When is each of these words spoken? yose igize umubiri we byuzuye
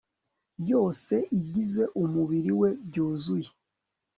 yose 0.71 1.15
igize 1.39 1.83
umubiri 2.03 2.51
we 2.59 2.69
byuzuye 2.87 3.49